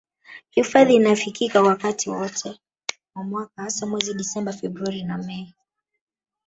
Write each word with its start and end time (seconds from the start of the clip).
Hifadhi 0.49 0.95
inafikika 0.95 1.61
wakati 1.61 2.09
wote 2.09 2.59
wa 3.15 3.23
mwaka 3.23 3.51
hasa 3.61 3.85
mwezi 3.85 4.13
disemba 4.13 4.53
februari 4.53 5.03
na 5.03 5.17
mei 5.17 5.55